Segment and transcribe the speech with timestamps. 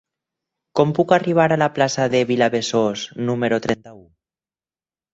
[0.79, 4.05] Com puc arribar a la plaça de Vilabesòs número trenta-u?